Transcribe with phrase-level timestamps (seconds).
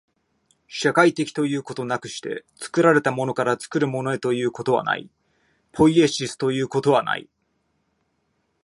[0.67, 5.11] 社会的ということなくして、作られたものから作るものへということはない、
[5.73, 7.29] ポイエシスということはない。